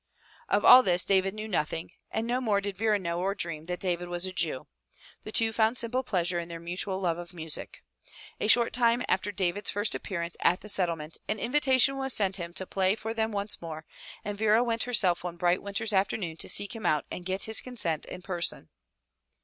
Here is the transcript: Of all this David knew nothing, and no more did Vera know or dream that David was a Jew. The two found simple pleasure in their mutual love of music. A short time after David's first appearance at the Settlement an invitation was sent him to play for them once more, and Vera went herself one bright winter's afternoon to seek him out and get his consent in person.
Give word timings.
Of 0.49 0.65
all 0.65 0.81
this 0.81 1.05
David 1.05 1.35
knew 1.35 1.47
nothing, 1.47 1.91
and 2.09 2.25
no 2.25 2.41
more 2.41 2.59
did 2.59 2.75
Vera 2.75 2.97
know 2.97 3.19
or 3.19 3.35
dream 3.35 3.65
that 3.65 3.79
David 3.79 4.07
was 4.07 4.25
a 4.25 4.33
Jew. 4.33 4.65
The 5.21 5.31
two 5.31 5.53
found 5.53 5.77
simple 5.77 6.01
pleasure 6.01 6.39
in 6.39 6.47
their 6.47 6.59
mutual 6.59 6.99
love 6.99 7.19
of 7.19 7.35
music. 7.35 7.83
A 8.39 8.47
short 8.47 8.73
time 8.73 9.03
after 9.07 9.31
David's 9.31 9.69
first 9.69 9.93
appearance 9.93 10.35
at 10.39 10.61
the 10.61 10.69
Settlement 10.69 11.19
an 11.27 11.37
invitation 11.37 11.97
was 11.97 12.13
sent 12.15 12.37
him 12.37 12.51
to 12.55 12.65
play 12.65 12.95
for 12.95 13.13
them 13.13 13.31
once 13.31 13.61
more, 13.61 13.85
and 14.25 14.39
Vera 14.39 14.63
went 14.63 14.85
herself 14.85 15.23
one 15.23 15.37
bright 15.37 15.61
winter's 15.61 15.93
afternoon 15.93 16.35
to 16.37 16.49
seek 16.49 16.75
him 16.75 16.87
out 16.87 17.05
and 17.11 17.23
get 17.23 17.43
his 17.43 17.61
consent 17.61 18.05
in 18.05 18.23
person. 18.23 18.69